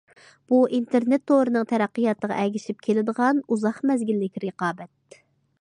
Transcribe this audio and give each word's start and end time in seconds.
بۇ 0.51 0.61
ئىنتېرنېت 0.77 1.23
تورىنىڭ 1.31 1.67
تەرەققىياتىغا 1.73 2.41
ئەگىشىپ 2.45 2.83
كېلىدىغان 2.89 3.45
ئۇزاق 3.47 3.81
مەزگىللىك 3.91 4.45
رىقابەت. 4.49 5.23